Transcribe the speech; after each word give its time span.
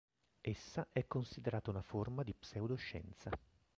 Essa 0.41 0.87
è 0.91 1.05
considerata 1.05 1.69
una 1.69 1.83
forma 1.83 2.23
di 2.23 2.33
pseudoscienza. 2.33 3.29